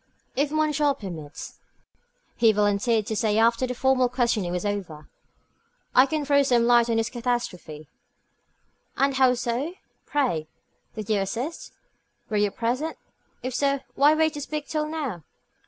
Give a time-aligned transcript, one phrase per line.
[0.35, 1.59] "If monsieur permits,"
[2.35, 5.07] he volunteered to say after the formal questioning was over,
[5.93, 7.87] "I can throw some light on this catastrophe."
[8.97, 9.75] "And how so,
[10.07, 10.47] pray?
[10.95, 11.73] Did you assist?
[12.31, 12.97] Were you present?
[13.43, 15.21] If so, why wait to speak till now?"